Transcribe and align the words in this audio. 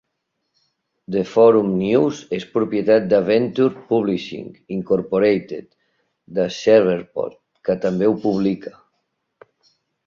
"The 1.15 1.19
Forum 1.33 1.67
News" 1.81 2.21
és 2.37 2.47
propietat 2.55 3.05
de 3.11 3.19
Venture 3.27 3.83
Publishing, 3.93 4.49
Incorporated, 4.79 5.71
de 6.41 6.49
Shreveport, 6.59 7.41
que 7.69 7.79
també 7.87 8.13
ho 8.13 8.21
publica.. 8.29 8.77